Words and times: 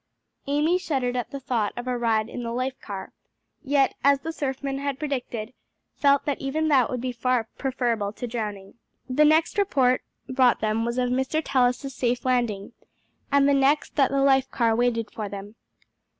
Amy 0.47 0.79
shuddered 0.79 1.15
at 1.15 1.29
the 1.29 1.39
thought 1.39 1.73
of 1.77 1.85
a 1.85 1.95
ride 1.95 2.27
in 2.27 2.41
the 2.41 2.51
life 2.51 2.73
car, 2.81 3.13
yet, 3.63 3.93
as 4.03 4.21
the 4.21 4.31
surfman 4.33 4.79
had 4.79 4.97
predicted, 4.97 5.53
felt 5.93 6.25
that 6.25 6.41
even 6.41 6.69
that 6.69 6.89
would 6.89 7.01
be 7.01 7.11
far 7.11 7.47
preferable 7.59 8.11
to 8.11 8.25
drowning. 8.25 8.73
The 9.07 9.25
next 9.25 9.59
report 9.59 10.01
brought 10.27 10.59
them 10.59 10.85
was 10.85 10.97
of 10.97 11.11
Mr. 11.11 11.39
Tallis's 11.45 11.93
safe 11.93 12.25
landing, 12.25 12.71
and 13.31 13.47
the 13.47 13.53
next 13.53 13.95
that 13.95 14.09
the 14.09 14.23
life 14.23 14.49
car 14.49 14.75
waited 14.75 15.11
for 15.11 15.29
them. 15.29 15.53